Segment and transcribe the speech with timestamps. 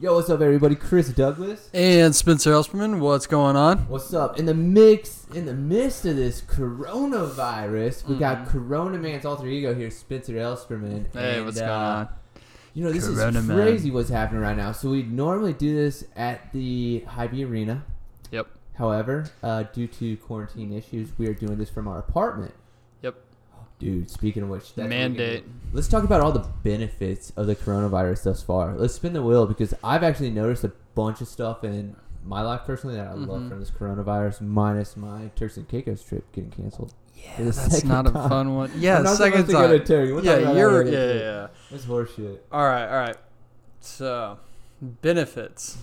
[0.00, 0.76] Yo, what's up, everybody?
[0.76, 1.68] Chris Douglas.
[1.74, 3.78] And Spencer Elsperman, what's going on?
[3.88, 4.38] What's up?
[4.38, 8.48] In the mix, in the midst of this coronavirus, we got Mhm.
[8.48, 11.06] Corona Man's alter ego here, Spencer Elsperman.
[11.12, 12.08] Hey, and, what's uh, going on?
[12.74, 13.56] You know, this Corona is Man.
[13.56, 14.70] crazy what's happening right now.
[14.70, 17.82] So we normally do this at the Hy-Vee Arena.
[18.30, 18.46] Yep.
[18.74, 22.54] However, uh, due to quarantine issues, we are doing this from our apartment.
[23.78, 25.44] Dude, speaking of which, that's Mandate.
[25.72, 28.74] Let's talk about all the benefits of the coronavirus thus far.
[28.74, 31.94] Let's spin the wheel because I've actually noticed a bunch of stuff in
[32.24, 33.48] my life personally that I love Mhm.
[33.50, 36.92] from this coronavirus, minus my Turks and Caicos trip getting canceled.
[37.14, 38.28] Yeah, that's not a time.
[38.28, 38.72] fun one.
[38.78, 39.84] Yeah, not second to to time.
[39.84, 40.12] Turkey.
[40.12, 40.82] We'll Yeah, you're.
[40.84, 41.46] Yeah, yeah, yeah.
[41.70, 42.38] It's horseshit.
[42.50, 43.16] All right, all right.
[43.80, 44.38] So,
[45.02, 45.78] benefits.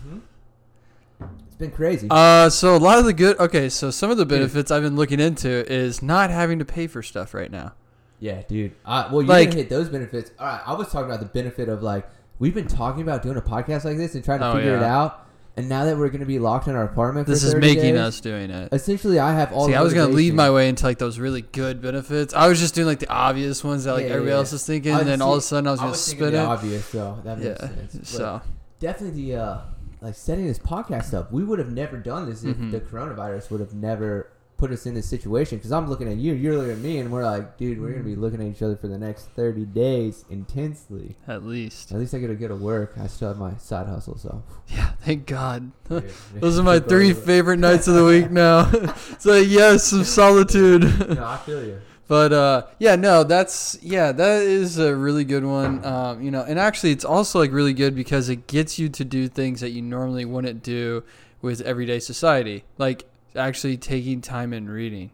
[1.48, 2.08] It's been crazy.
[2.12, 3.40] Uh, so a lot of the good.
[3.40, 6.88] Okay, so some of the benefits I've been looking into is not having to pay
[6.88, 7.74] for stuff right now.
[8.20, 8.74] Yeah, dude.
[8.86, 10.32] Uh, well, you're like- gonna hit those benefits.
[10.40, 12.08] All right, I was talking about the benefit of like
[12.40, 14.84] we've been talking about doing a podcast like this and trying to Oh, figure it
[14.84, 15.26] out,
[15.58, 18.00] and now that we're gonna be locked in our apartment, This for is making days,
[18.00, 18.70] us doing it.
[18.74, 19.66] Essentially, I have all.
[19.68, 22.34] See, the I was gonna lead my way into like those really good benefits.
[22.34, 24.38] I was just doing like the obvious ones that like Yeah, yeah, everybody yeah.
[24.38, 26.02] else is thinking, and then see- all of a sudden I was I gonna was
[26.02, 26.46] spit the it.
[26.46, 27.68] obvious, so that makes Yeah.
[27.68, 27.94] sense.
[27.96, 28.42] But So
[28.80, 29.58] definitely the uh,
[30.02, 31.32] like setting this podcast up.
[31.32, 32.72] We would have never done this if Mhm.
[32.72, 34.28] the coronavirus would have never
[34.58, 35.58] put us in this situation.
[35.58, 38.04] Because I'm looking at you, you're looking at me, and we're like, dude, we're gonna
[38.04, 41.18] be looking at each other for the next 30 days intensely.
[41.28, 42.96] at least, At least I get to go to work.
[43.00, 44.44] I still have my side hustle, so.
[44.68, 44.92] yeah.
[45.02, 45.72] Thank God.
[45.90, 48.70] Dude, Those are my three favorite nights of the week now.
[49.12, 50.82] it's like yes, some solitude.
[51.16, 51.80] No, I feel you.
[52.08, 55.84] but uh, yeah, no, that's yeah, that is a really good one.
[55.86, 59.04] Um, you know, and actually, it's also like really good because it gets you to
[59.06, 61.04] do things that you normally wouldn't do
[61.42, 65.12] with everyday society, like actually taking time and reading.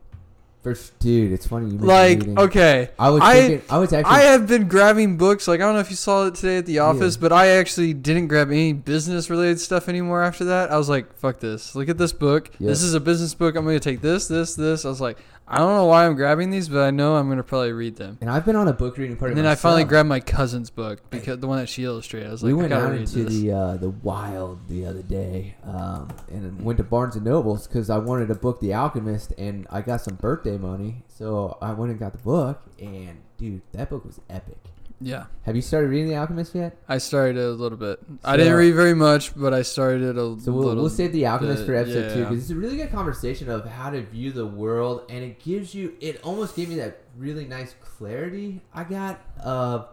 [0.64, 4.14] First, dude, it's funny you Like, okay, I was I- I was actually.
[4.14, 5.48] I have been grabbing books.
[5.48, 7.22] Like I don't know if you saw it today at the office, Yeah.
[7.22, 10.72] but I actually didn't grab any business related stuff anymore after that.
[10.72, 11.74] I was like, "Fuck this!
[11.76, 12.52] Look at this book.
[12.60, 12.70] Yep.
[12.70, 13.56] This is a business book.
[13.56, 15.18] I'm going to take this, this, this." I was like,
[15.52, 17.98] "I don't know why I'm grabbing these, but I know I'm going to probably read
[17.98, 19.32] them." and I've been on a book reading party.
[19.32, 22.28] And then I finally grabbed my cousin's book because the one that she illustrated.
[22.28, 24.86] I was like, we "I went out read into this." the uh, the wild the
[24.86, 28.74] other day, um, and went to Barnes and Nobles because I wanted to book The
[28.74, 32.62] Alchemist, and I got some birthday money, so I went and got the book.
[32.80, 34.71] And dude, that book was epic.
[35.02, 36.78] Yeah, Have you started reading The Alchemist yet?
[36.88, 38.00] I started a little bit.
[38.24, 40.76] I didn't read very much, but I started it a So we'll, little.
[40.84, 42.30] we'll save The Alchemist bit, for episode two yeah.
[42.30, 45.74] because it's a really good conversation of how to view the world, and it gives
[45.74, 45.96] you.
[46.00, 49.88] It almost gave me that really nice clarity I got of,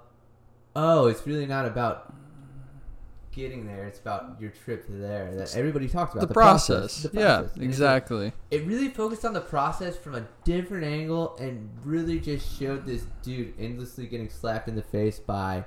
[0.77, 2.15] oh, it's really not about
[3.39, 4.43] getting there; it's about mm-hmm.
[4.43, 5.35] your trip to there.
[5.35, 7.03] That everybody talks about the, process.
[7.03, 7.55] the Yeah, process.
[7.55, 8.25] And exactly.
[8.27, 12.85] like- it really focused on the process from a different angle, and really just showed
[12.85, 15.65] this dude endlessly getting slapped in the face by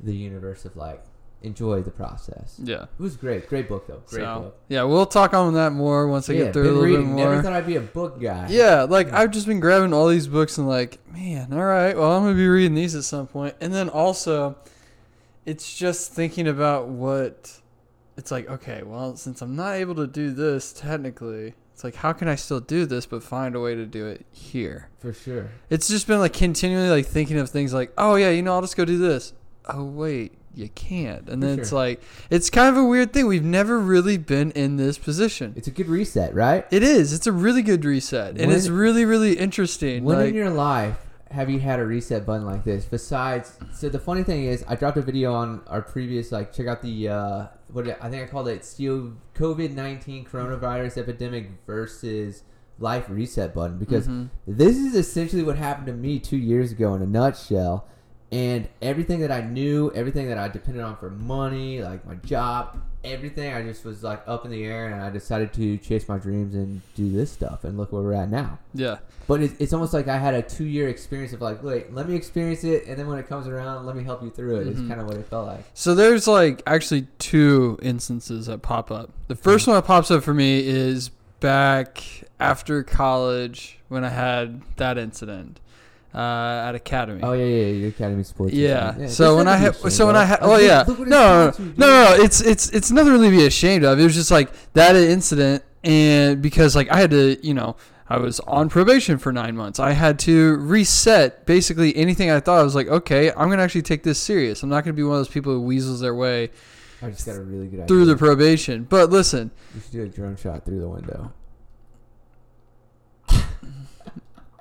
[0.00, 1.04] the universe of like,
[1.42, 2.60] enjoy the process.
[2.62, 2.82] Yeah.
[2.82, 3.48] It was great.
[3.48, 4.02] Great book though.
[4.06, 4.60] Great so, book.
[4.68, 7.16] yeah, we'll talk on that more once I yeah, get through been a little reading.
[7.16, 8.48] bit Never thought I'd be a book guy.
[8.50, 12.12] Yeah, like I've just been grabbing all these books and like, man, all right, well,
[12.12, 13.54] I'm gonna be reading these at some point.
[13.60, 14.56] And then also,
[15.48, 17.58] it's just thinking about what
[18.18, 18.48] it's like.
[18.50, 22.34] Okay, well, since I'm not able to do this technically, it's like, how can I
[22.34, 24.90] still do this but find a way to do it here?
[24.98, 25.48] for sure.
[25.70, 28.60] It's just been like continually like thinking of things like, oh yeah, you know, I'll
[28.60, 29.32] just go do this.
[29.64, 31.28] Oh wait, you can't.
[31.30, 33.26] And For then it's like, it's kind of a weird thing.
[33.26, 35.54] We've never really been in this position.
[35.56, 36.66] It's a good reset, right?
[36.70, 37.14] It is.
[37.14, 40.04] It's a really good reset, and it's really, really interesting.
[40.04, 42.84] When like, in your life have you had a reset button like this?
[42.84, 46.66] Besides, so the funny thing is, I dropped a video on our previous like check
[46.66, 51.50] out the uh, what did- I think I called it "Steel COVID nineteen coronavirus epidemic
[51.66, 52.42] versus
[52.78, 54.28] life reset button" because Mhm.
[54.46, 57.86] this is essentially what happened to me two years ago in a nutshell.
[58.30, 62.76] And everything that I knew, everything that I depended on for money, like my job,
[63.12, 66.18] everything, I just was like up in the air, and I decided to chase my
[66.18, 67.64] dreams and do this stuff.
[67.64, 68.58] And look where we're at now.
[68.74, 71.92] yeah, But it's, it's almost like I had a two year experience of like, wait,
[71.92, 74.60] let me experience it, and then when it comes around, let me help you through
[74.60, 74.66] it.
[74.68, 74.88] It's Mhm.
[74.88, 75.64] kind of what it felt like.
[75.74, 79.10] so there's like actually two instances that pop up.
[79.28, 81.10] The first one that pops up for me is
[81.40, 82.02] back
[82.40, 85.60] after college when I had that incident
[86.18, 87.20] uh, at Academy.
[87.22, 88.52] Oh yeah, yeah, yeah your academy sports.
[88.52, 88.88] Yeah.
[88.88, 89.10] incident.
[89.12, 91.74] So when I had, so when I had, oh yeah, no, no, did to you,
[91.76, 94.00] no, no, it's it's it's nothing really to be ashamed of.
[94.00, 97.76] It was just like that incident, and because like I had to, you know,
[98.08, 99.78] I was on probation for nine months.
[99.78, 102.58] I had to reset basically anything I thought.
[102.58, 104.64] I was like, okay, I'm gonna actually take this serious.
[104.64, 106.50] I'm not gonna be one of those people who weasels their way
[107.00, 107.86] I just got a really good idea.
[107.86, 108.84] through the probation.
[108.84, 111.32] But listen, You should do a drone shot through the window.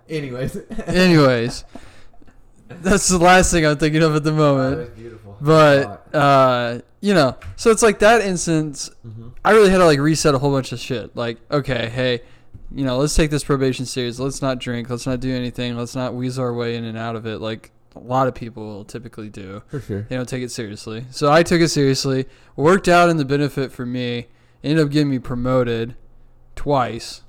[0.09, 0.57] Anyways.
[0.87, 1.63] anyways,
[2.69, 4.95] That's the last thing I'm thinking of at the Oh, moment.
[4.95, 5.37] beautiful.
[5.39, 8.89] But uh, you know, so it's like that instance.
[9.05, 9.31] Mhm.
[9.45, 11.15] I really had to like reset a whole bunch of shit.
[11.15, 12.21] Like, okay, hey,
[12.73, 14.19] you know, let's take this probation series.
[14.19, 14.89] Let's not drink.
[14.89, 15.77] Let's not do anything.
[15.77, 18.63] Let's not weasel our way in and out of it like a lot of people
[18.65, 19.63] will typically do.
[19.67, 20.01] for sure.
[20.09, 21.05] They don't take it seriously.
[21.11, 22.25] So I took it seriously.
[22.55, 24.27] Worked out in the benefit for me.
[24.63, 25.95] Ended up getting me promoted
[26.55, 27.21] twice.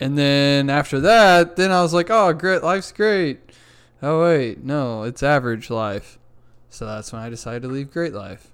[0.00, 3.40] And then after that, then I was like, oh, great, life's great.
[4.02, 6.18] Oh wait, no, it's average life.
[6.68, 8.50] So that's when I decided to leave Great Life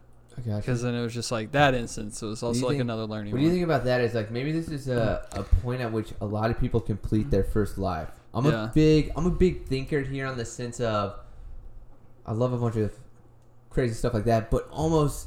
[0.46, 0.54] you.
[0.54, 2.22] because then it was just like that instance.
[2.22, 3.32] It was also like think- another learning.
[3.32, 4.00] What do you think about that?
[4.00, 7.30] Is like maybe this is a, a point at which a lot of people complete
[7.30, 8.08] their first life.
[8.32, 8.64] I'm Yeah.
[8.64, 11.18] a big I'm a big thinker here on the sense of
[12.24, 12.92] I love a bunch of
[13.68, 15.26] crazy stuff like that, but almost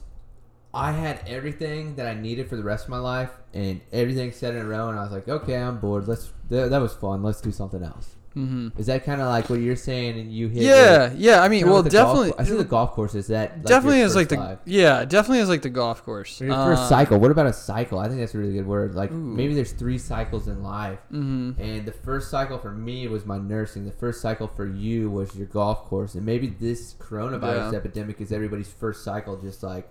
[0.76, 4.54] I had everything that I needed for the rest of my life and everything set
[4.56, 6.08] in a row and I was like, okay, I'm bored.
[6.08, 7.24] Let's that, that was fun.
[7.24, 8.16] Let's do something else.
[8.36, 8.78] Mm-hmm.
[8.78, 10.64] Is that kind of like what you're saying and you hit?
[10.64, 11.40] Yeah, yeah.
[11.42, 12.34] I mean, well, the golf- definitely.
[12.38, 14.60] I see the golf course is that like definitely is like the life.
[14.66, 16.42] yeah, definitely is like the golf course.
[16.42, 17.18] Your first Um, cycle.
[17.18, 17.98] What about a cycle?
[17.98, 18.94] I think that's a really good word.
[18.94, 19.16] Like Ooh.
[19.16, 21.00] maybe there's three cycles in life.
[21.14, 21.58] mhm.
[21.58, 23.86] And the first cycle for me was my nursing.
[23.86, 26.16] The first cycle for you was your golf course.
[26.16, 27.78] And maybe this coronavirus Yeah.
[27.78, 29.88] epidemic is everybody's first cycle, just like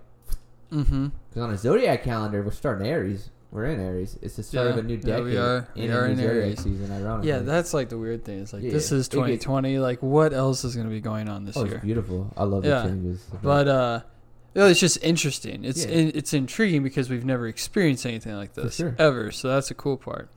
[0.72, 1.12] Mhm.
[1.28, 3.30] because on a zodiac calendar we're starting Aries.
[3.50, 4.18] We're in Aries.
[4.20, 5.24] It's the start of a new Yeah, decade.
[5.24, 5.68] we are.
[5.76, 6.60] in We a are in Aries.
[6.60, 6.90] season.
[6.90, 7.28] Ironically.
[7.30, 8.40] Yeah, that's like the weird thing.
[8.40, 9.78] It's like Yeah, this is gets- 2020.
[9.78, 11.74] Like, what else is going to be going on this oh, year?
[11.76, 12.32] it's beautiful.
[12.36, 12.82] I love Yeah.
[12.82, 13.24] the changes.
[13.42, 14.00] But uh,
[14.54, 15.64] yeah, it's just interesting.
[15.64, 15.92] It's Yeah.
[15.92, 18.96] it, it's intriguing because we've never experienced anything like this sure.
[18.98, 19.30] ever.
[19.30, 20.30] So that's a cool part.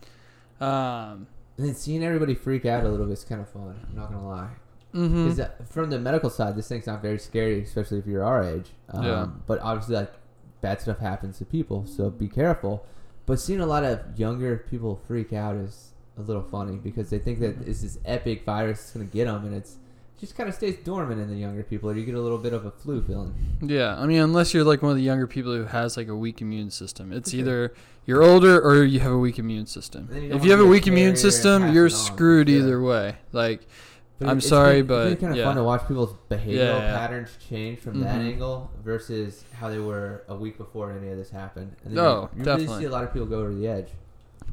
[0.62, 1.26] Um,
[1.58, 3.76] and then seeing everybody freak out a little bit is kind of fun.
[3.90, 4.50] I'm not gonna lie.
[4.98, 8.72] Because from the medical side, this thing's not very scary, especially if you're our age.
[8.90, 9.28] Um, Yeah.
[9.46, 10.14] But obviously, like
[10.62, 12.86] bad stuff happens to people, so be careful.
[13.26, 17.20] But seeing a lot of younger people freak out is a little funny because they
[17.20, 19.78] think that it's this epic virus that's gonna get them, and it's
[20.20, 22.54] just kind of stays dormant in the younger people, or you get a little bit
[22.54, 23.36] of a flu feeling.
[23.62, 26.16] Yeah, I mean, unless you're like one of the younger people who has like a
[26.16, 27.40] weak immune system, it's sure.
[27.40, 27.74] either
[28.06, 30.10] you're older or you have a weak immune system.
[30.12, 32.82] You If you have a wanna be a weak immune system, you're on, screwed either
[32.82, 33.18] way.
[33.32, 33.68] Like,
[34.20, 35.46] But I'm it's sorry, been, but, it's been kind of yeah.
[35.46, 38.32] fun to watch people's behavioral Yeah, patterns change from that Mhm.
[38.34, 41.76] angle versus how they were a week before any of this happened.
[41.86, 42.66] And then Oh, you, you definitely.
[42.68, 43.90] really see a lot of people go over the edge.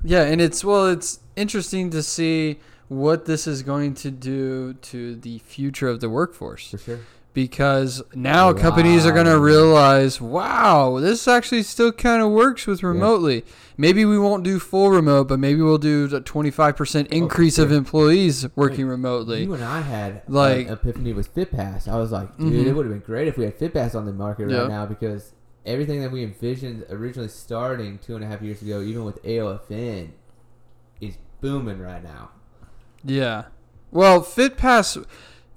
[0.05, 2.59] yeah, and it's well, it's interesting to see
[2.89, 7.01] what this is going to do to the future of the workforce For sure.
[7.35, 12.83] Because now companies are going to realize, wow, this actually still kind of works with
[12.85, 13.45] remotely.
[13.77, 18.47] Maybe we won't do full remote, but maybe we'll do a 25% increase of employees
[18.55, 19.43] working remotely.
[19.43, 21.89] You and I had Like- epiphany with FitPass.
[21.89, 22.67] I was like, dude, Mhm.
[22.67, 24.61] it would have been great if we had FitPass on the market Yeah.
[24.61, 25.33] right now because
[25.67, 30.11] everything that we envisioned originally starting two and a half years ago, even with AOFN,
[31.01, 32.31] is booming right now.
[33.05, 33.47] Yeah.
[33.91, 35.05] Well, FitPass,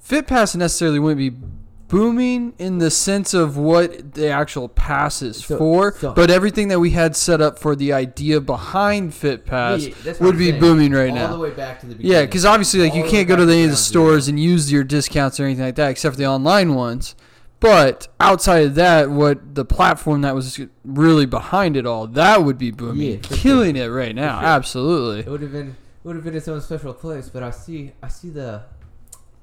[0.04, 1.38] FitPass necessarily wouldn't be
[1.88, 6.68] booming in the sense of what the actual pass is So- for, so- but everything
[6.68, 10.40] that we had set up for the idea behind FitPass Yeah, that's what would I'm
[10.40, 10.60] be saying.
[10.62, 11.32] booming right All now.
[11.34, 12.12] the way back to the beginning.
[12.18, 14.72] Yeah, because obviously, like All you can't go to any of the stores and use
[14.72, 17.16] your discounts or anything like that, except for the online ones.
[17.60, 22.58] But outside of that, what the platform that was really behind it all, that would
[22.60, 24.40] be booming, Yeah, killing it right now.
[24.40, 24.48] sure.
[24.48, 25.20] Absolutely.
[25.22, 27.94] It would have been it would have been its own special place, but I see
[28.04, 28.62] I see the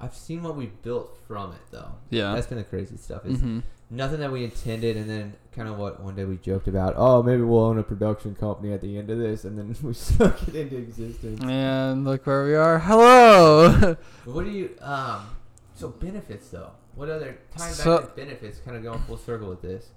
[0.05, 1.93] I've seen what we built from it though.
[2.11, 2.35] Yeah.
[2.35, 3.23] That's been the crazy stuff.
[3.25, 3.61] It's hmm
[3.91, 7.23] nothing that we intended and then kind of what one day we joked about, oh
[7.23, 10.49] maybe we'll own a production company at the end of this and then we stuck
[10.49, 11.41] it into existence.
[11.43, 12.79] And look where we are.
[12.79, 13.97] Hello.
[14.25, 15.27] What do you um
[15.75, 16.71] so benefits though?
[16.95, 19.91] What other time back to benefits kind of going full circle with this?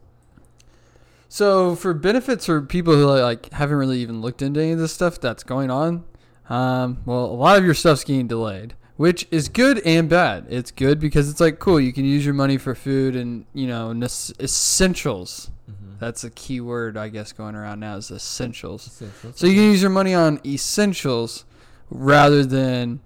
[1.30, 4.94] so for benefits for people who like haven't really even looked into any of this
[4.94, 6.06] stuff that's going on,
[6.50, 10.48] um, well, a lot of your stuff's getting delayed, which is good and bad.
[10.50, 11.80] It's good because it's like cool.
[11.80, 13.92] You can use your money for food and you know
[14.40, 15.50] essentials.
[15.70, 15.94] Mm-hmm.
[16.00, 18.88] That's a key word I guess going around now is essentials.
[18.88, 19.32] Essential.
[19.36, 21.46] So you can use your money on essentials
[21.90, 23.00] rather than,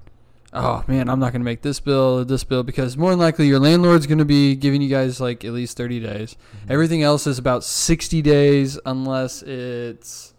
[0.54, 3.20] oh man, I'm not going to make this bill or this bill because more than
[3.20, 6.36] likely your landlord's going to be giving you guys like at least 30 days.
[6.66, 6.72] Mhm.
[6.72, 10.34] Everything else is about 60 days unless it's.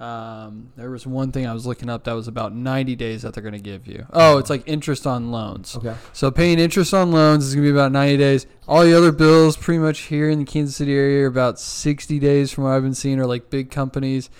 [0.00, 3.34] Um, there was one thing I was looking up that was about 90 days that
[3.34, 4.06] they're going to give you.
[4.12, 5.76] Oh, it's like interest on loans.
[5.76, 5.94] Okay.
[6.12, 8.46] So paying interest on loans is going to be about 90 days.
[8.68, 12.18] All the other bills pretty much here in the Kansas City area are about 60
[12.20, 14.30] days from what I've been seeing are like big companies.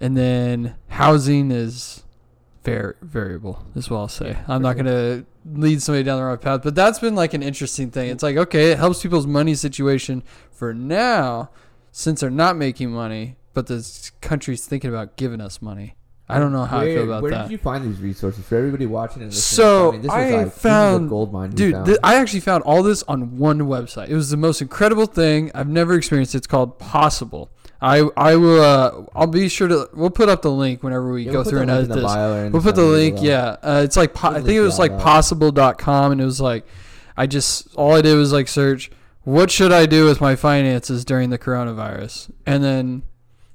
[0.00, 2.04] And then housing is
[2.62, 4.30] very variable is what I'll say.
[4.30, 4.84] Yeah, I'm not sure.
[4.84, 5.26] going to
[5.60, 8.10] lead somebody down the wrong path, but that's been like an interesting thing.
[8.10, 11.50] It's like, okay, it helps people's money situation for now
[11.92, 15.96] since they're not making money, but the country's thinking about giving us money.
[16.28, 17.42] I don't know how I feel about where that.
[17.44, 19.56] did you find these resources for everybody watching and listening?
[19.56, 21.50] So, I, mean, this was I like, this is a found- gold mine.
[21.52, 21.86] Dude, found.
[21.86, 24.08] th- I actually found all this on one website.
[24.10, 26.34] It was the most incredible thing I've never experienced.
[26.34, 27.48] It's called Possible.
[27.80, 31.22] I I will uh I'll be sure to we'll put up the link whenever we
[31.24, 32.02] Yeah, go we'll through and edit this.
[32.04, 33.56] bio or in We'll put the link, yeah.
[33.62, 36.66] Uh, it's like po- I think it was like possible.com and it was like
[37.16, 38.90] I just all I did was like search
[39.24, 42.30] what should I do with my finances during the coronavirus?
[42.46, 43.02] And then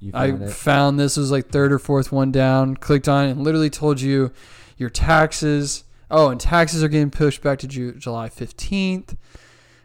[0.02, 0.50] You I found it.
[0.50, 4.00] found this was like third or fourth one down, clicked on it, and literally told
[4.00, 4.32] you
[4.76, 5.84] your taxes.
[6.10, 9.16] Oh, and taxes are getting pushed back to Ju- July 15th.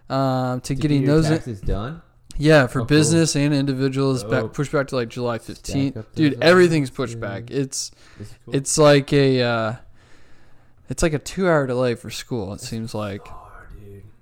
[0.10, 2.02] Um, to Did getting get your those, in- done.
[2.38, 2.88] yeah, for Oh, cool.
[2.88, 4.32] business and individuals, Dope.
[4.32, 6.04] back pushed back to like July 15th.
[6.16, 7.22] Dude, everything's pushed dude.
[7.22, 7.52] back.
[7.52, 7.92] It's
[8.46, 8.56] cool.
[8.56, 9.76] it's like a uh,
[10.90, 12.54] it's like a two hour delay for school.
[12.54, 13.28] It seems like.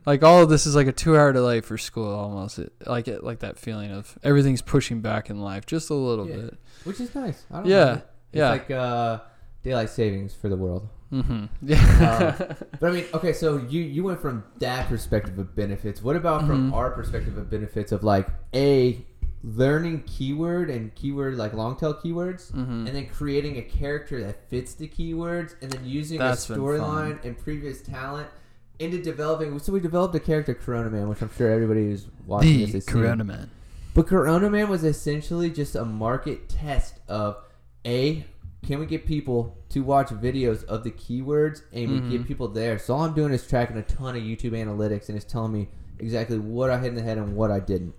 [0.06, 2.60] Like all of this is like a two hour delay for school almost.
[2.60, 6.28] It, like it like that feeling of everything's pushing back in life just a little
[6.30, 6.36] Yeah.
[6.36, 6.58] bit.
[6.84, 7.44] Which is nice.
[7.52, 7.98] I don't Yeah, it.
[7.98, 8.50] It's yeah.
[8.50, 9.20] like uh,
[9.64, 10.90] daylight savings for the world.
[11.12, 11.46] Mm-hmm.
[11.62, 12.54] Yeah.
[12.80, 16.02] But I mean, okay, so you you went from that perspective of benefits.
[16.04, 16.76] What about from Mhm.
[16.76, 19.06] our perspective of benefits of like a
[19.44, 22.88] learning keyword and keyword like long tail keywords, Mhm.
[22.88, 27.24] and then creating a character that fits the keywords, and then using That's a storyline
[27.24, 28.28] and previous talent
[28.80, 29.58] into developing.
[29.60, 32.74] So we developed a character, Corona Man, which I'm sure everybody who's watching this is
[32.76, 32.94] has seen.
[32.94, 33.50] Corona Man.
[33.94, 37.38] But Corona Man was essentially just a market test of
[37.86, 38.26] a
[38.66, 42.12] can we get people to watch videos of the keywords and we Mhm.
[42.12, 42.80] get people there.
[42.80, 45.70] So all I'm doing is tracking a ton of YouTube analytics and it's telling me
[46.00, 47.94] exactly what I hit in the head and what I didn't.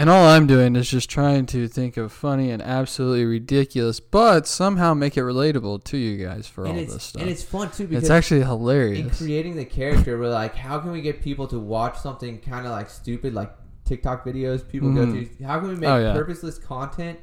[0.00, 4.46] And all I'm doing is just trying to think of funny and absolutely ridiculous, but
[4.46, 7.20] somehow make it relatable to you guys for and all this stuff.
[7.20, 8.98] and it's fun too because It's actually hilarious.
[9.00, 12.64] in creating the character, we're like, how can we get people to watch something kind
[12.64, 13.52] of like stupid, like
[13.84, 15.36] TikTok videos people go Mhm.
[15.38, 15.44] to?
[15.44, 16.14] How can we make Oh, yeah.
[16.14, 17.18] purposeless content,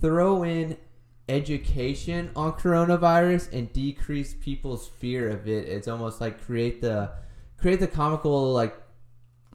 [0.00, 0.78] throw in
[1.28, 5.68] education on coronavirus, and decrease people's fear of it?
[5.68, 7.10] It's almost like create the
[7.60, 8.74] create the comical, like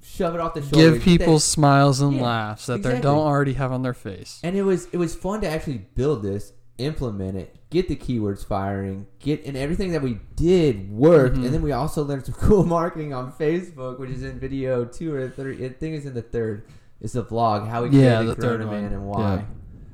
[0.01, 0.75] shove it off the shoulder.
[0.93, 4.39] Give people that- smiles and Yeah, laughs that they don't already have on their face.
[4.43, 8.45] and it was it was fun to actually build this, implement it, get the keywords
[8.45, 11.37] firing, get and everything that we did worked.
[11.37, 11.45] Mhm.
[11.45, 15.13] And then we also learned some cool marketing on Facebook, which is in video two
[15.13, 15.63] or three.
[15.65, 16.63] I think it's in the third.
[16.99, 19.45] It's the vlog how we Yeah, created the third Corona Man and why.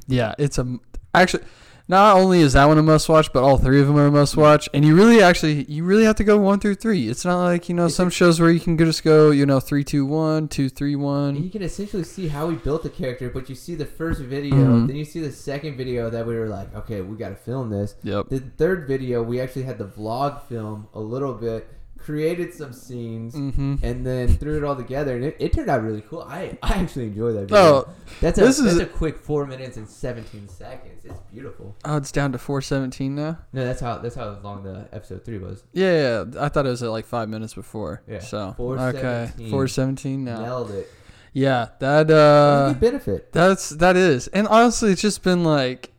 [0.07, 0.77] Yeah, it's a
[1.13, 1.43] actually.
[1.89, 4.11] Not only is that one a must watch, but all three of them are a
[4.11, 4.67] must watch.
[4.73, 7.07] And you really actually, you really have to go one through three.
[7.07, 9.85] It's not like you know some shows where you can just go, you know, three,
[9.85, 11.35] two, one, two, three, one.
[11.37, 14.19] And you can essentially see how we built the character, but you see the first
[14.19, 14.87] video, Mhm.
[14.87, 17.69] then you see the second video that we were like, okay, we got to film
[17.69, 17.95] this.
[18.03, 18.27] Yep.
[18.29, 23.35] The third video, we actually had the vlog film a little bit, created some scenes,
[23.35, 23.75] Mm-hmm.
[23.83, 26.21] and then threw it all together, and it, it turned out really cool.
[26.21, 27.57] I, I actually enjoyed that video.
[27.57, 27.89] Oh,
[28.21, 31.03] that's a this that's is- a quick four minutes and seventeen seconds.
[31.05, 31.75] It's beautiful.
[31.85, 33.39] oh, it's down to four seventeen now.
[33.53, 35.63] No, that's how that's how long the episode three was.
[35.73, 38.03] Yeah, yeah, I thought it was at like five minutes before.
[38.07, 38.95] Yeah, So 4:17.
[38.95, 40.41] okay, four seventeen now.
[40.41, 40.89] Nailed it.
[41.33, 43.31] Yeah, that uh, a good benefit.
[43.33, 45.91] that's that is, and honestly, it's just been like,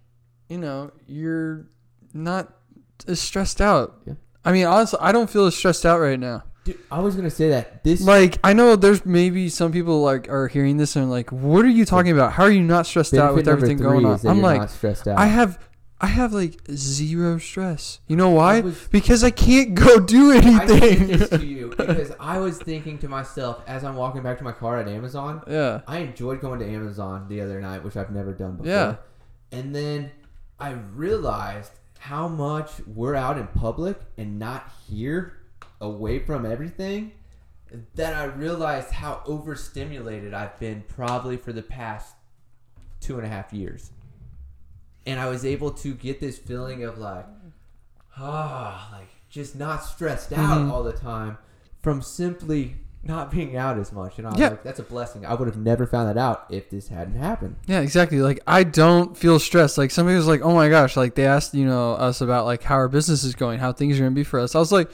[0.48, 1.66] you know, you're
[2.12, 2.52] not
[3.06, 4.00] as stressed out.
[4.04, 4.14] Yeah.
[4.48, 6.42] I mean, honestly, I don't feel as stressed out right now.
[6.64, 10.28] Dude, I was gonna say that this Like, I know there's maybe some people like
[10.30, 12.32] are hearing this and like, what are you talking about?
[12.32, 14.18] How are you not stressed out with everything going on?
[14.26, 15.18] I'm like, not stressed out.
[15.18, 15.58] I have,
[16.00, 18.00] I have like zero stress.
[18.06, 18.60] You know I why?
[18.60, 20.54] was- Because I can't go do anything.
[20.60, 24.38] I said this to you because I was thinking to myself as I'm walking back
[24.38, 25.42] to my car at Amazon.
[25.46, 25.82] yeah.
[25.86, 28.72] I enjoyed going to Amazon the other night, which I've never done before.
[28.72, 28.96] Yeah.
[29.52, 30.10] And then
[30.58, 31.72] I realized
[32.08, 35.34] how much we're out in public and not here,
[35.78, 37.12] away from everything.
[37.96, 42.14] That I realized how overstimulated I've been probably for the past
[43.00, 43.90] two and a half years.
[45.04, 47.26] And I was able to get this feeling of like,
[48.16, 50.70] ah, like just not stressed out Mhm.
[50.72, 51.36] all the time
[51.82, 54.18] from simply not being out as much.
[54.18, 54.48] And I was Yeah.
[54.50, 55.24] like, that's a blessing.
[55.24, 57.56] I would have never found that out if this hadn't happened.
[57.66, 58.20] Yeah, exactly.
[58.20, 59.78] Like I don't feel stressed.
[59.78, 62.62] Like somebody was like, "Oh my gosh!" Like they asked, you know, us about like
[62.64, 64.54] how our business is going, how things are gonna be for us.
[64.54, 64.90] I was like,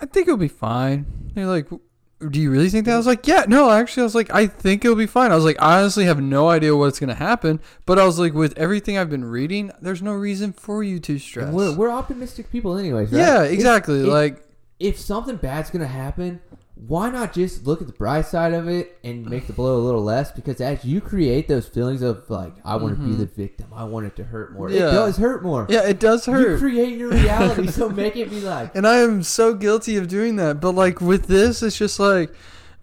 [0.00, 3.26] "I think it'll be fine." They're like, "Do you really think that?" I was like,
[3.26, 5.78] "Yeah, no, actually." I was like, "I think it'll be fine." I was like, "I
[5.80, 9.24] honestly have no idea what's gonna happen," but I was like, with everything I've been
[9.24, 11.52] reading, there's no reason for you to stress.
[11.52, 13.18] We're, we're optimistic people, anyways, right?
[13.18, 14.00] yeah, exactly.
[14.00, 14.44] if- like
[14.80, 16.40] if something bad's gonna happen,
[16.86, 19.82] why not just look at the bright side of it and make the blow a
[19.84, 20.30] little less?
[20.30, 23.18] Because as you create those feelings of like, I want to be Mhm.
[23.18, 24.70] the victim, I want it to hurt more.
[24.70, 24.88] Yeah.
[24.88, 25.66] It does hurt more.
[25.68, 26.52] yeah, it does hurt.
[26.52, 28.70] You create your reality, so make it be like.
[28.76, 30.60] And I am so guilty of doing that.
[30.60, 32.32] But like with this, it's just like,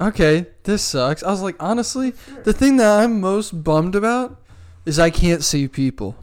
[0.02, 1.24] okay, this sucks.
[1.24, 4.42] I was like, honestly, the thing that I'm most bummed about
[4.86, 6.16] is I can't see people.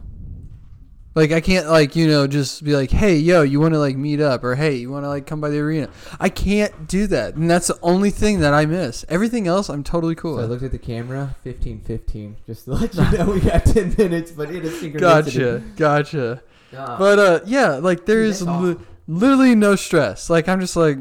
[1.14, 3.96] Like I can't like you know just be like, hey yo, you want to like
[3.96, 5.90] meet up or hey, you want to like come by the arena.
[6.18, 9.04] I can't do that, and that's the only thing that I miss.
[9.10, 10.36] Everything else, I'm totally cool.
[10.36, 10.50] So I with.
[10.52, 14.30] looked at the camera, 15, 15, just to let you know we got 10 minutes,
[14.30, 15.00] but it is synchronicity.
[15.00, 16.42] Gotcha, gotcha.
[16.74, 18.76] Uh, But uh, yeah, like there is li-
[19.06, 20.30] literally no stress.
[20.30, 20.98] Like I'm just like,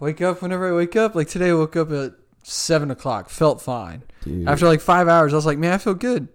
[0.00, 1.14] wake up whenever I wake up.
[1.16, 2.12] Like today, I woke up at
[2.44, 4.04] seven o'clock, felt fine.
[4.22, 6.28] dude, After like five hours, I was like, man, I feel good.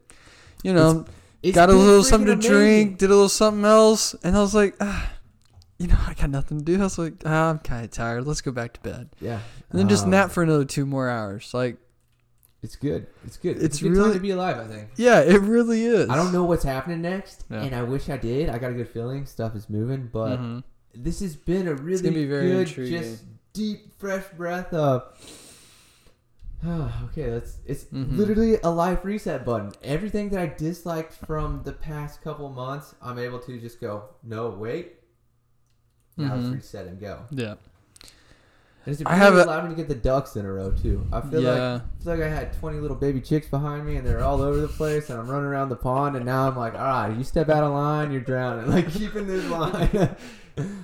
[0.64, 1.10] You know, it's
[1.54, 2.52] got a little something to amazing.
[2.52, 5.12] drink, did a little something else, and I was like, ah,
[5.78, 6.80] you know, I got nothing to do.
[6.80, 8.26] I was like, ah, I'm kind of tired.
[8.26, 9.40] Let's go back to bed, Yeah.
[9.70, 11.52] and then just Um, nap for another two more hours.
[11.54, 11.78] Like,
[12.64, 13.06] It's good.
[13.26, 13.58] It's good.
[13.58, 14.90] It's It's, a good really- time to be alive, I think.
[14.96, 16.10] yeah, it really is.
[16.10, 17.62] I don't know what's happening next, Yeah.
[17.62, 18.50] and I wish I did.
[18.50, 20.64] I got a good feeling stuff is moving, but Mhm.
[20.96, 23.02] this has been a really be good, intriguing.
[23.02, 23.24] just
[23.54, 25.04] deep, fresh breath of.
[26.66, 28.18] okay, that's it's Mhm.
[28.18, 29.72] literally a life reset button.
[29.84, 34.50] Everything that I disliked from the past couple months, I'm able to just go, no,
[34.50, 34.96] wait.
[36.18, 36.40] Now Mhm.
[36.40, 37.26] it's reset and go.
[37.30, 37.56] Yeah,
[38.88, 41.06] And it's I have a- allowed me to get the ducks in a row too.
[41.12, 41.60] I feel like.
[41.60, 44.60] I feel like I had 20 little baby chicks behind me, and they're all over
[44.62, 47.26] the place, and I'm running around the pond, and now I'm like, all right, you
[47.26, 48.72] step out of line, you're drowning.
[48.72, 50.16] Like keeping this line.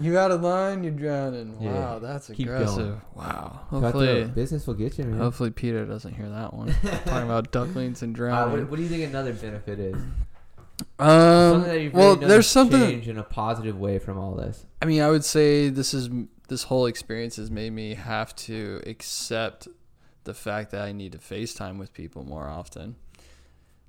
[0.01, 1.57] You out of line, you're drowning.
[1.61, 1.71] Yeah.
[1.73, 2.77] Wow, that's Keep aggressive.
[2.77, 3.01] going.
[3.15, 3.61] Wow.
[3.69, 5.17] Hopefully, business will get you, man.
[5.17, 6.75] hopefully Peter doesn't hear that one.
[7.05, 8.59] Talking about ducklings and Uh, drowning.
[8.59, 9.95] what, what do you think another benefit is?
[10.99, 12.79] um, something that you've really well, there's something.
[12.81, 14.65] change in a positive way from all this.
[14.81, 16.09] I mean, I would say this is
[16.47, 19.67] this whole experience has made me have to accept
[20.23, 22.95] the fact that I need to FaceTime with people more often.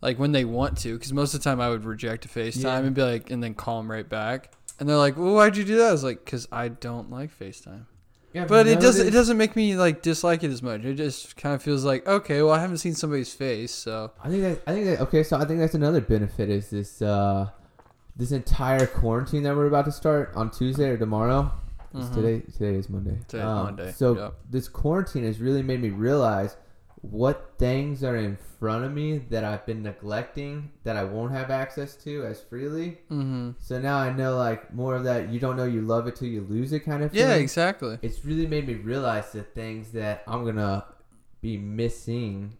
[0.00, 2.62] Like when they want to, because most of the time I would reject a FaceTime
[2.62, 2.78] Yeah.
[2.78, 5.64] and be like, and then call them right back, and they're like, "Well, why'd you
[5.64, 7.86] do that?" I was like, "Cause I don't like FaceTime."
[8.34, 9.06] Yeah, But it doesn't.
[9.06, 10.84] It doesn't make me like dislike it as much.
[10.84, 14.28] It just kind of feels like okay, well, I haven't seen somebody's face, so I
[14.28, 14.62] think that.
[14.66, 15.00] I think that.
[15.02, 17.00] Okay, so I think that's another benefit is this.
[17.00, 17.50] uh
[18.16, 21.52] this entire quarantine that we're about to start on Tuesday or tomorrow.
[21.94, 22.14] Mhm.
[22.14, 23.18] Today, today is Monday.
[23.28, 24.34] Today is Um, Monday, So yep.
[24.50, 26.56] this quarantine has really made me realize
[27.02, 31.50] what things are in front of me that I've been neglecting that I won't have
[31.50, 32.98] access to as freely.
[33.10, 33.50] Mm-hmm.
[33.58, 35.28] So now I know like more of that.
[35.28, 37.10] You don't know you love it till you lose it kind of.
[37.12, 37.20] Thing.
[37.20, 37.98] Yeah, exactly.
[38.02, 40.86] It's really made me realize the things that I'm gonna
[41.42, 42.56] be missing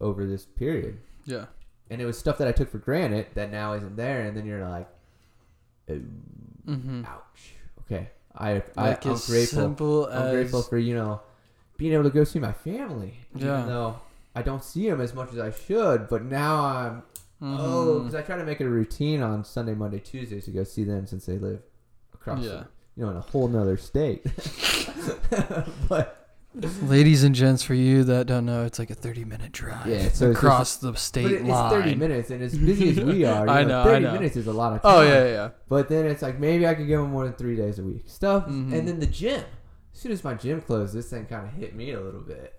[0.00, 0.98] over this period.
[1.24, 1.46] Yeah.
[1.90, 4.44] And it was stuff that I took for granted that now isn't there, and then
[4.46, 4.88] you're like,
[5.90, 6.00] oh,
[6.66, 7.04] Mm-hmm.
[7.06, 7.54] ouch.
[7.80, 10.06] Okay, I, Like I I'm as grateful.
[10.06, 11.20] I'm as grateful for you know
[11.76, 13.58] being able to go see my family, Yeah.
[13.60, 13.96] even though
[14.34, 16.08] I don't see them as much as I should.
[16.08, 17.02] But now I'm
[17.42, 17.98] oh, Mhm.
[18.04, 20.84] because I try to make it a routine on Sunday, Monday, Tuesdays to go see
[20.84, 21.60] them since they live
[22.14, 22.50] across, Yeah.
[22.50, 22.66] the,
[22.96, 24.24] you know, in a whole nother state.
[25.88, 26.21] but
[26.82, 30.08] Ladies and gents, for you that don't know, it's like a 30 minute drive Yeah,
[30.10, 31.70] so it's across the but state it, it's line.
[31.70, 34.12] 30 minutes, and as busy as we are, I know, know, I 30 know.
[34.12, 34.92] minutes is a lot of time.
[34.94, 35.50] Oh, yeah, yeah.
[35.70, 38.02] But then it's like maybe I could go more than three days a week.
[38.06, 38.72] Stuff, Mhm.
[38.72, 39.42] and then the gym.
[39.94, 42.54] As soon as my gym closed, this thing kind of hit me a little bit,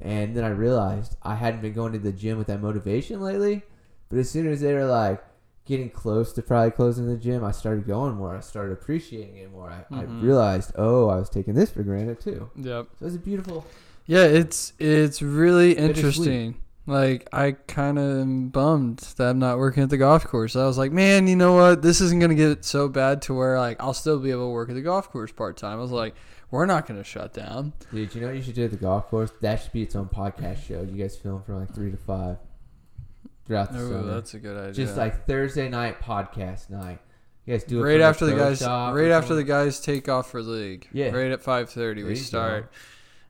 [0.00, 3.62] and then I realized I hadn't been going to the gym with that motivation lately.
[4.08, 5.22] But as soon as they were like
[5.66, 8.36] getting close to probably closing the gym, I started going more.
[8.36, 9.70] I started appreciating it more.
[9.70, 10.22] I, I Mhm.
[10.22, 12.50] realized, oh, I was taking this for granted too.
[12.56, 12.88] Yep.
[12.98, 13.64] So it's a beautiful.
[14.06, 16.56] Yeah, it's it's really interesting.
[16.86, 20.54] Like I kind of am bummed that I'm not working at the golf course.
[20.54, 21.80] I was like, man, you know what?
[21.80, 24.68] This isn't gonna get so bad to where like I'll still be able to work
[24.68, 25.78] at the golf course part time.
[25.78, 26.14] I was like,
[26.50, 27.72] we're not gonna shut down.
[27.90, 29.32] Dude, you know what you should do at the golf course?
[29.40, 30.82] That should be its own podcast show.
[30.82, 32.36] You guys film from like three to five
[33.46, 34.14] throughout the Oh, summer.
[34.14, 34.72] that's a good idea.
[34.72, 36.98] Just like Thursday night podcast night.
[37.46, 40.40] You guys do it right after the guys, right after the guys take off for
[40.42, 40.88] league.
[40.92, 41.10] Yeah.
[41.10, 42.72] Right at 5:30 we you start,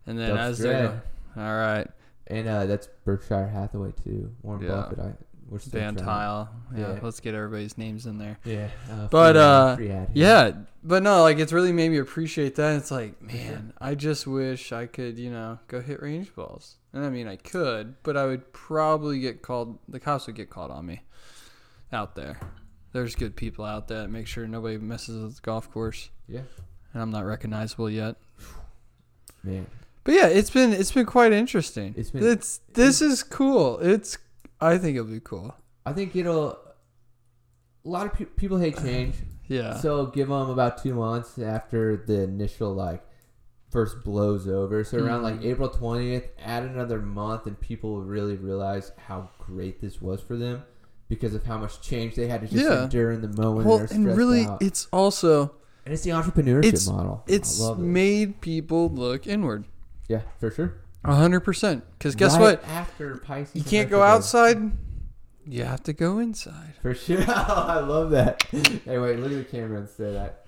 [0.06, 1.02] and then Ducks as they Dread.
[1.34, 1.88] go, all right,
[2.28, 4.30] and uh, that's Berkshire Hathaway too.
[4.42, 4.68] Warren Yeah.
[4.68, 4.98] Buffett.
[5.00, 5.12] I
[5.50, 5.94] we're still Van.
[5.96, 6.48] Tile.
[6.74, 6.98] Yeah, Yeah.
[7.02, 8.38] let's get everybody's names in there.
[8.44, 10.24] Yeah, uh, But, uh, free ad here.
[10.26, 12.76] Yeah, but no, like it's really made me appreciate that.
[12.76, 16.76] It's like, man, I just wish I could, you know, go hit range balls.
[16.94, 19.78] And I mean, I could, but I would probably get called.
[19.88, 21.02] The cops would get called on me
[21.92, 22.38] out there.
[22.92, 26.42] There's good people out there that make sure nobody messes with the golf course, yeah,
[26.92, 28.14] and I'm not recognizable yet.
[29.42, 29.66] man.
[30.04, 31.94] But yeah, it's been it's been quite interesting.
[31.96, 33.78] It's been- it's this is cool.
[33.80, 34.16] It's
[34.60, 35.54] I think it'll be cool.
[35.84, 36.50] I think it'll.
[37.86, 39.76] A lot of pe- people hate change, Yeah.
[39.76, 43.02] so give them about two months after the initial like
[43.74, 44.84] first blows over.
[44.84, 45.44] So around like Mhm.
[45.46, 50.36] April twentieth, add another month, and people will really realize how great this was for
[50.36, 50.62] them
[51.08, 52.84] because of how much change they had to just Yeah.
[52.84, 53.66] endure in the moment.
[53.66, 54.62] well, and really, out.
[54.62, 55.50] it's also
[55.84, 57.22] and it's the entrepreneurship it's- model.
[57.26, 57.78] it's it.
[57.78, 59.64] made people look inward.
[60.08, 60.74] yeah, for sure.
[61.04, 61.84] A hundred percent.
[61.98, 62.64] Because guess Right what?
[62.68, 64.72] After Pisces, You can't go outside
[65.46, 66.72] You have to go inside.
[66.80, 67.22] For sure.
[67.28, 68.44] I love that.
[68.52, 70.46] Wait, look at the camera and say that.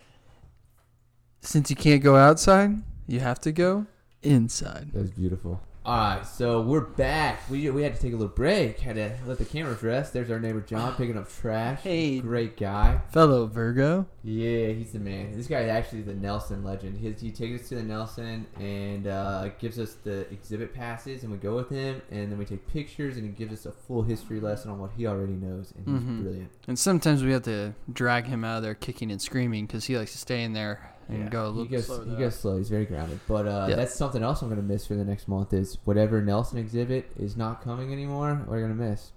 [1.43, 3.87] Since you can't go outside, you have to go
[4.23, 4.91] inside.
[4.93, 5.61] That was beautiful.
[5.85, 7.49] All right, so we're back.
[7.49, 8.81] We, we had to take a little break.
[8.81, 10.13] Had to let the cameras rest.
[10.13, 11.83] There's our neighbor John picking up trash.
[11.83, 12.19] Hey.
[12.19, 13.03] great guy.
[13.13, 14.05] Fellow Virgo.
[14.25, 15.37] Yeah, he's the man.
[15.37, 16.99] This guy is actually the Nelson legend.
[16.99, 21.31] He, he takes us to the Nelson and uh, gives us the exhibit passes, and
[21.31, 24.03] we go with him, and then we take pictures, and he gives us a full
[24.03, 26.23] history lesson on what he already knows, and he's Mhm.
[26.25, 26.51] brilliant.
[26.67, 29.97] And sometimes we have to drag him out of there kicking and screaming because he
[29.97, 32.05] likes to stay in there and Yeah, go a he goes, slow.
[32.05, 32.57] he goes slow.
[32.59, 33.21] He's very grounded.
[33.29, 33.77] But uh, Yeah.
[33.77, 37.11] that's something else I'm going to miss for the next month is whatever Nelson exhibit
[37.19, 39.13] is not coming anymore, we're going to miss.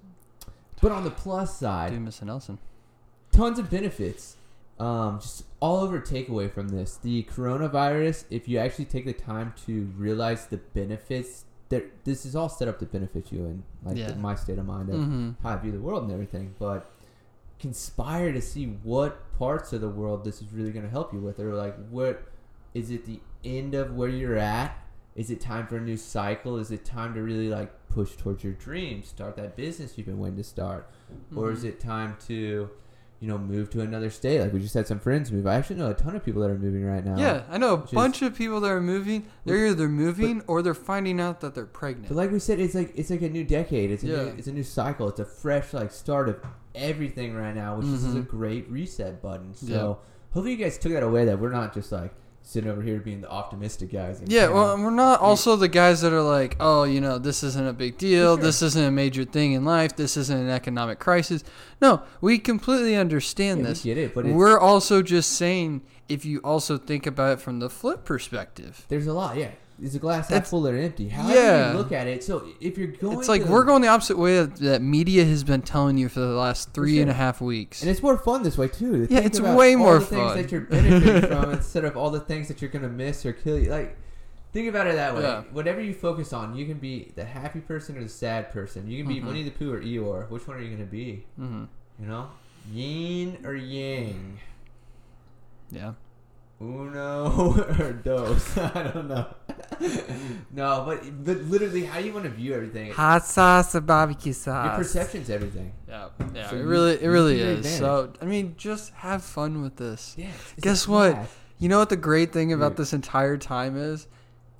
[0.81, 2.23] But on the plus side, Do Mr.
[2.23, 2.57] Nelson.
[3.31, 4.35] tons of benefits.
[4.79, 6.95] Um, just all over takeaway from this.
[6.95, 12.33] The coronavirus, if you actually take the time to realize the benefits, there, this is
[12.35, 14.13] all set up to benefit you and like Yeah.
[14.15, 15.31] my state of mind of Mm-hmm.
[15.43, 16.55] how I view the world and everything.
[16.59, 16.89] But
[17.59, 21.19] conspire to see what parts of the world this is really going to help you
[21.19, 22.23] with, or like what
[22.73, 24.75] is it the end of where you're at?
[25.15, 26.57] Is it time for a new cycle?
[26.57, 30.19] Is it time to really like push towards your dreams, start that business you've been
[30.19, 30.89] waiting to start,
[31.35, 31.69] or is Mhm.
[31.69, 32.69] it time to
[33.21, 34.39] you know, move to another state.
[34.39, 35.45] Like we just had some friends move.
[35.45, 37.17] I actually know a ton of people that are moving right now.
[37.19, 39.25] Yeah, I know a is- bunch of people that are moving.
[39.43, 42.07] They're either moving or they're finding out that they're pregnant.
[42.07, 43.91] But like we said, it's like it's like a new decade.
[43.91, 44.15] It's a Yeah.
[44.23, 45.09] new, it's a new cycle.
[45.09, 46.37] It's a fresh like start of
[46.79, 48.21] everything right now, which is a mm-hmm.
[48.21, 49.53] great reset button.
[49.53, 50.09] So Yeah.
[50.33, 51.25] hopefully you guys took that away.
[51.25, 54.19] That we're not just like sitting over here being the optimistic guys.
[54.19, 57.17] and, Yeah, you well, we're not also the guys that are like, oh, you know,
[57.19, 58.35] this isn't a big deal.
[58.35, 58.43] sure.
[58.43, 59.95] This isn't a major thing in life.
[59.95, 61.43] This isn't an economic crisis.
[61.81, 63.83] No, we completely understand yeah, we this.
[63.83, 67.69] get it, but We're also just saying if you also think about it from the
[67.69, 68.85] flip perspective.
[68.89, 69.37] there's a lot.
[69.37, 71.07] Yeah, is the glass half full or empty?
[71.09, 71.71] How yeah.
[71.71, 72.23] you look at it.
[72.23, 75.23] So if you're going, It's like to- we're going the opposite way that, that media
[75.25, 77.81] has been telling you for the last three and a half weeks.
[77.81, 79.07] And it's more fun this way too.
[79.07, 80.37] to Yeah, it's way more the things fun.
[80.41, 83.57] that you're benefiting from instead of all the things that you're gonna miss or kill
[83.59, 83.69] you.
[83.69, 83.97] Like,
[84.51, 85.21] think about it that way.
[85.21, 85.43] Yeah.
[85.51, 88.89] Whatever you focus on, you can be the happy person or the sad person.
[88.89, 89.27] You can be Mhm.
[89.27, 90.29] Winnie the Pooh or Eeyore.
[90.29, 91.25] Which one are you gonna be?
[91.35, 91.63] hmm
[91.99, 92.29] You know,
[92.73, 94.39] Yin or Yang,
[95.71, 95.93] Yeah.
[96.61, 98.57] Uno or Dos.
[98.57, 99.33] I don't know.
[100.51, 102.91] no, but but literally, how you want to view everything.
[102.91, 104.65] Hot sauce or barbecue sauce?
[104.65, 104.93] Your sauce.
[104.93, 105.71] perception's everything.
[105.87, 107.57] Yeah, yeah, So it really, it really is.
[107.59, 107.79] advantage.
[107.79, 110.15] So, I mean, just have fun with this.
[110.17, 110.31] Yeah.
[110.59, 111.13] Guess what?
[111.13, 111.35] class.
[111.59, 112.77] You know what the great thing about Dude.
[112.77, 114.07] this entire time is?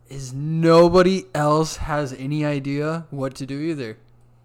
[0.10, 3.98] Is nobody else has any idea what to do either.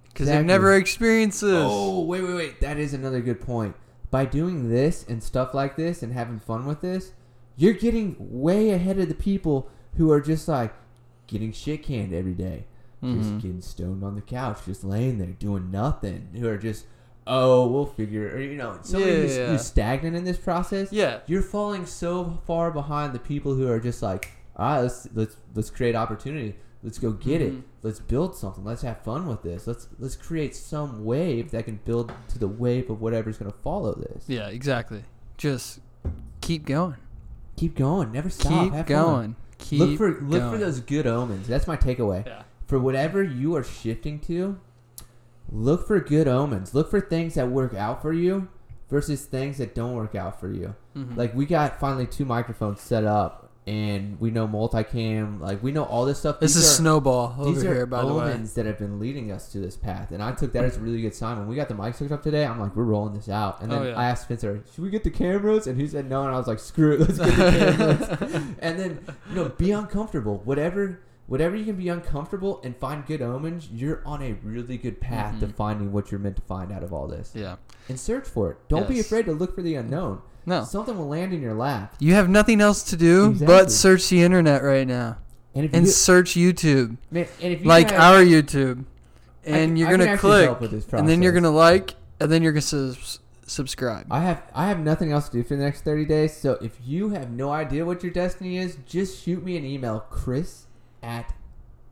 [0.09, 1.65] Because they've never experienced this.
[1.67, 2.61] Oh, wait, wait, wait.
[2.61, 3.75] That is another good point.
[4.11, 7.13] By doing this and stuff like this and having fun with this,
[7.57, 10.75] you're getting way ahead of the people who are just like
[11.27, 12.67] getting shit canned every day.
[13.03, 13.19] Mhm.
[13.19, 16.29] Just getting stoned on the couch, just laying there doing nothing.
[16.35, 16.87] Who are just,
[17.27, 19.47] oh, we'll figure it Or, you know, somebody Yeah, who's, yeah.
[19.49, 20.91] who's stagnant in this process.
[20.93, 21.21] Yeah.
[21.27, 25.37] You're falling so far behind the people who are just like, all right, let's let's
[25.55, 26.55] let's create opportunity.
[26.83, 27.59] Let's go get Mhm.
[27.59, 27.65] it.
[27.83, 28.65] Let's build something.
[28.65, 29.67] Let's have fun with this.
[29.67, 33.57] Let's let's create some wave that can build to the wave of whatever's going to
[33.59, 34.25] follow this.
[34.29, 35.05] Yeah, exactly.
[35.37, 35.81] Just
[36.41, 36.97] keep going.
[37.57, 38.13] Keep going.
[38.13, 38.65] Never stop.
[38.65, 39.35] keep have going.
[39.35, 39.37] Fun.
[39.59, 41.47] Keep look for look for those good omens.
[41.47, 42.27] That's my takeaway.
[42.27, 42.43] Yeah.
[42.67, 44.59] For whatever you are shifting to,
[45.51, 46.75] look for good omens.
[46.75, 48.49] Look for things that work out for you
[48.91, 50.75] versus things that don't work out for you.
[50.97, 51.17] Mhm.
[51.17, 55.41] Like we got finally two microphones set up, and we know multicam.
[55.41, 56.39] Like we know all this stuff.
[56.41, 58.25] this These is are- Snowball over These are here, by the way.
[58.25, 60.81] omens that have been leading us to this path, and I took that as a
[60.81, 61.39] really good sign.
[61.39, 63.63] When we got the mics hooked up today, I'm like, we're rolling this out.
[63.63, 63.99] And oh, then Oh, yeah.
[63.99, 65.67] I asked Spencer, should we get the cameras?
[65.67, 68.45] And he said no, and I was like, screw it, let's get the cameras.
[68.61, 70.43] and then you know, be uncomfortable.
[70.45, 75.01] Whatever, whatever you can be uncomfortable and find good omens, you're on a really good
[75.01, 75.55] path to Mhm.
[75.55, 77.31] finding what you're meant to find out of all this.
[77.35, 77.57] Yeah.
[77.89, 78.57] And search for it.
[78.69, 80.21] Don't be afraid to look for the unknown.
[80.47, 80.65] No.
[80.65, 81.95] Something will land in your lap.
[81.99, 83.47] You have nothing else to do Exactly.
[83.47, 85.17] but search the internet right now
[85.55, 88.85] And if and you, search YouTube, man, and if you like have- our YouTube,
[89.47, 92.43] and can- you're gonna click, help with this and then you're gonna like, and then
[92.43, 94.07] you're gonna subs- subscribe.
[94.11, 96.35] I have I have nothing else to do for the next 30 days.
[96.37, 100.05] So if you have no idea what your destiny is, just shoot me an email,
[100.11, 100.67] Chris
[101.05, 101.33] at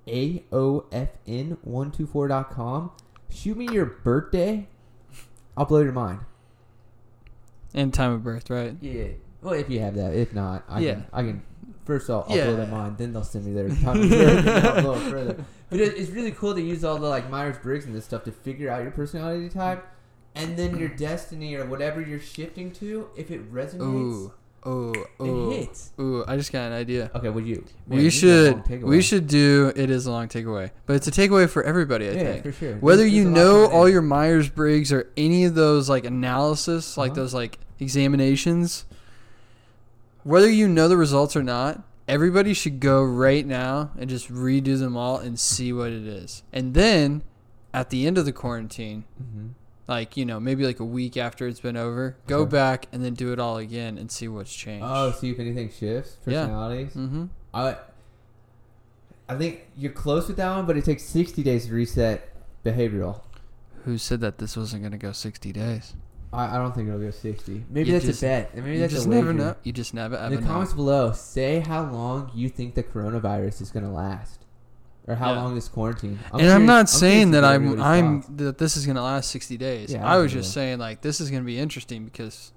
[0.09, 2.91] AOFN124.com.
[3.31, 4.67] Shoot me your birthday.
[5.57, 6.21] I'll blow your mind.
[7.75, 8.77] And time of birth, right?
[8.81, 9.09] Yeah.
[9.41, 10.15] Well, if you have that.
[10.15, 10.95] If not, I Yeah.
[10.95, 11.43] can I can
[11.85, 12.53] first I'll, I'll blow Yeah.
[12.53, 15.45] their mind, then they'll send me their time of birth and I'll blow it further.
[15.71, 18.25] But it, it's really cool to use all the like Myers Briggs and this stuff
[18.25, 19.83] to figure out your personality type
[20.35, 24.35] and then your destiny or whatever you're shifting to, if it resonates Ooh.
[24.65, 25.93] Oh, oh, It hits.
[26.01, 26.25] ooh!
[26.27, 27.11] I just got an idea.
[27.15, 27.65] Okay, would you?
[27.87, 30.71] Man, we this is a long should we should do it is a long takeaway,
[30.87, 32.09] but it's a takeaway for everybody.
[32.09, 32.43] I Yeah, think.
[32.45, 32.75] for sure.
[32.77, 36.97] Whether There's- you there's know all your Myers Briggs or any of those like analysis,
[36.97, 37.21] like Uh-huh.
[37.21, 38.85] those like examinations,
[40.25, 44.79] whether you know the results or not, everybody should go right now and just redo
[44.79, 46.43] them all and see what it is.
[46.53, 47.23] And then
[47.75, 49.51] at the end of the quarantine, Mhm.
[49.89, 52.51] Like, you know, maybe like a week after it's been over, go Okay.
[52.51, 54.85] back and then do it all again and see what's changed.
[54.89, 56.17] Oh, see if anything shifts.
[56.27, 56.43] Yeah.
[56.43, 56.95] Personalities.
[56.95, 57.25] mm-hmm.
[57.55, 57.77] I
[59.29, 62.29] I think you're close with that one, but it takes 60 days to reset
[62.65, 63.21] behavioral.
[63.85, 65.95] Who said that this wasn't going to go 60 days?
[66.33, 67.65] I, I don't think it'll go 60.
[67.71, 68.55] Maybe You that's just- a bet.
[68.57, 69.55] Maybe that's just a never know.
[69.63, 70.47] You just never In the know.
[70.47, 74.45] comments below, say how long you think the coronavirus is going to last,
[75.07, 75.43] or how Yeah.
[75.43, 76.19] long is quarantine.
[76.33, 78.37] and I'm curious- not curious saying that I'm I'm thoughts.
[78.37, 79.93] that this is gonna last 60 days.
[79.93, 80.61] Yeah, I was I just know.
[80.63, 82.53] saying like this is gonna be interesting because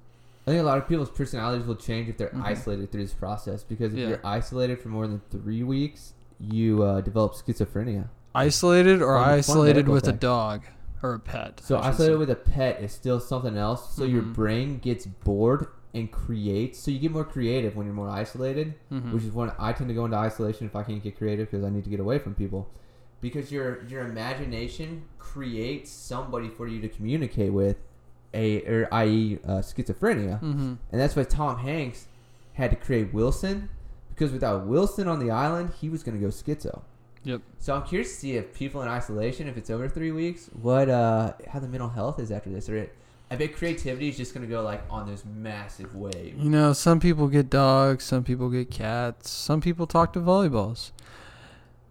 [0.48, 2.44] I think a lot of people's personalities will change if they're Mhm.
[2.44, 3.64] isolated through this process.
[3.64, 4.08] Because if Yeah.
[4.10, 8.10] you're isolated for more than three weeks, you uh, develop schizophrenia.
[8.36, 10.62] isolated or Fun- fun isolated medical with a dog
[11.02, 11.62] or a pet.
[11.64, 12.18] So isolated say.
[12.18, 13.96] with a pet is still something else.
[13.96, 14.34] So your Mhm.
[14.34, 16.78] brain gets bored and creates.
[16.78, 19.12] So you get more creative when you're more isolated, Mhm.
[19.14, 21.64] which is when I tend to go into isolation if I can't get creative because
[21.66, 22.68] I need to get away from people.
[23.22, 27.78] Because your your imagination creates somebody for you to communicate with,
[28.34, 29.40] a or i.e.
[29.46, 30.78] Uh, schizophrenia, Mhm.
[30.92, 32.08] and that's why Tom Hanks
[32.54, 33.70] had to create Wilson
[34.14, 36.82] because without Wilson on the island, he was going to go schizo.
[37.24, 37.42] Yep.
[37.60, 40.90] So I'm curious to see if people in isolation, if it's over three weeks, what
[40.90, 42.70] uh how the mental health is after this.
[42.70, 42.94] Or it,
[43.32, 46.36] I bet creativity is just gonna go like on this massive wave.
[46.38, 50.92] You know, some people get dogs, some people get cats, some people talk to volleyballs.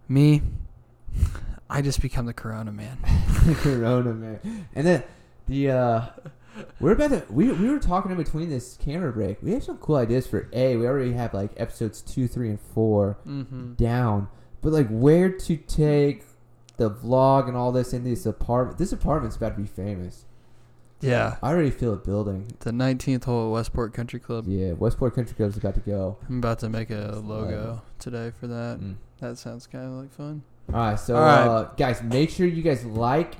[0.08, 0.42] Me,
[1.68, 2.98] I just become the Corona man.
[3.46, 5.02] The Corona man, and then
[5.48, 6.02] the uh
[6.78, 9.42] we're about to we we were talking in between this camera break.
[9.42, 10.76] We have some cool ideas for a.
[10.76, 13.74] We already have like episodes two, three, and four Mm-hmm.
[13.74, 14.28] down,
[14.62, 16.24] but like where to take
[16.76, 18.78] the vlog and all this in this apartment.
[18.78, 20.26] This apartment's about to be famous.
[21.00, 22.50] Yeah, I already feel it building.
[22.60, 24.46] the 19th hole at Westport Country Club.
[24.48, 26.16] Yeah, Westport Country Club's about to go.
[26.28, 28.78] I'm about to make a logo today for that.
[28.80, 28.96] Mm.
[29.20, 30.42] That sounds kind of like fun.
[30.72, 31.46] All right, so All right.
[31.46, 33.34] Uh, guys, make sure you guys like,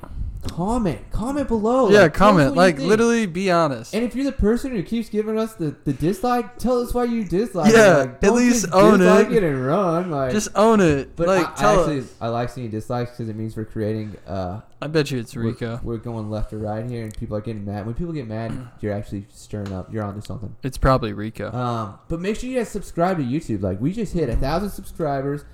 [0.49, 1.89] comment, comment below.
[1.89, 2.55] yeah, Like, comment.
[2.55, 3.95] Like, literally be honest.
[3.95, 7.05] And if you're the person who keeps giving us the, the dislike, tell us why
[7.05, 7.71] you dislike.
[7.73, 7.77] it.
[7.77, 9.43] Yeah, like, at least just own dislike it.
[9.43, 10.11] it and run.
[10.11, 11.17] Like, Just own it.
[11.17, 12.15] but like, I, tell I actually us.
[12.21, 14.17] I like seeing dislikes because it means we're creating.
[14.27, 15.81] Uh, I bet you it's we're- Rico.
[15.83, 17.87] We're, going left or right here, and people are getting mad.
[17.87, 19.91] When people get mad, you're actually stirring up.
[19.93, 20.55] You're onto something.
[20.63, 21.51] It's probably Rico.
[21.51, 23.63] Um, but make sure you guys subscribe to YouTube.
[23.63, 25.45] Like we just hit a thousand subscribers.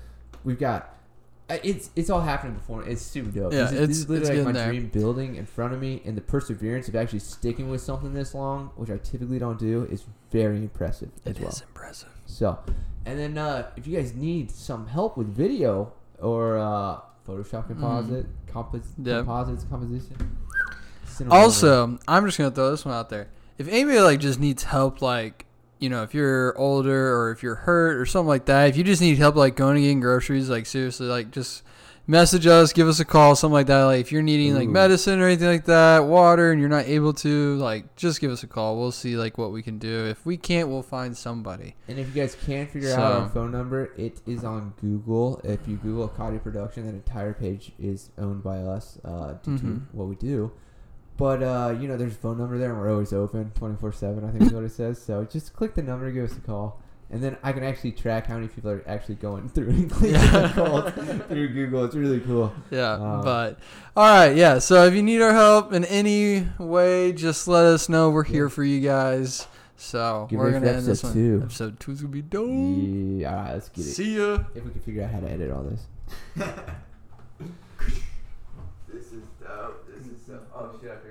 [0.43, 0.93] We've got
[1.63, 2.83] it's it's all happening before.
[2.83, 2.91] Me.
[2.91, 3.53] It's super dope.
[3.53, 4.67] Yeah, this is, it's- this is it's literally like my there.
[4.69, 8.33] dream building in front of me, and the perseverance of actually sticking with something this
[8.33, 11.49] long, which I typically don't do, is very impressive as It well.
[11.49, 12.09] is impressive.
[12.25, 12.59] So,
[13.05, 18.25] and then uh, if you guys need some help with video or uh, Photoshop composite,
[18.47, 19.05] compos- Mm.
[19.07, 19.25] Yep.
[19.25, 20.37] composites, composition.
[21.05, 21.41] send 'em over.
[21.43, 23.27] Also, I'm just gonna throw this one out there.
[23.57, 25.45] If anybody like just needs help, like
[25.81, 28.83] you know, if you're older or if you're hurt or something like that, if you
[28.85, 31.63] just need help, like going and getting groceries, like seriously, like just
[32.07, 33.83] message us, give us a call, something like that.
[33.83, 34.71] Like if you're needing like Ooh.
[34.71, 38.43] medicine or anything like that, water, and you're not able to, like just give us
[38.43, 38.77] a call.
[38.77, 40.05] We'll see like what we can do.
[40.05, 41.75] If we can't, we'll find somebody.
[41.87, 45.41] And if you guys can't figure So- out our phone number, it is on Google.
[45.43, 49.63] If you Google Akati Production, that entire page is owned by us uh, due to
[49.63, 49.81] Mhm.
[49.93, 50.51] what we do.
[51.21, 54.27] But uh, you know, there's a phone number there, and we're always open, 24/7.
[54.27, 54.99] I think is what it says.
[54.99, 56.81] So just click the number, give us a call,
[57.11, 60.13] and then I can actually track how many people are actually going through and clicking
[60.19, 60.91] the calls
[61.27, 61.85] through Google.
[61.85, 62.51] It's really cool.
[62.71, 63.59] Yeah, Um, but
[63.95, 64.57] all right, yeah.
[64.57, 68.09] So if you need our help in any way, just let us know.
[68.09, 69.47] We're here for you guys.
[69.77, 71.41] So Get we're gonna end this one.
[71.43, 71.91] episode two.
[71.91, 72.49] is gonna be dope.
[72.49, 73.93] Yeah, all right, let's get it.
[73.93, 74.39] See ya.
[74.55, 75.85] If we can figure out how to edit all this.
[78.91, 79.87] this is dope.
[79.87, 80.39] This is so.
[80.55, 80.91] Oh shit!
[80.91, 81.10] I forgot to hit